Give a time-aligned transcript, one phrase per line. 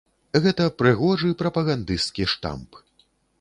[0.45, 2.81] Гэта прыгожы прапагандысцкі штамп.